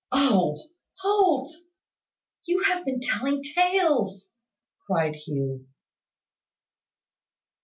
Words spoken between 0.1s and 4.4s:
"O! Holt! You have been telling tales!"